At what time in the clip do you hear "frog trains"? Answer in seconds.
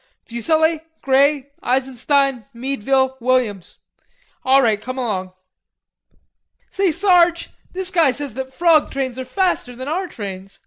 8.51-9.19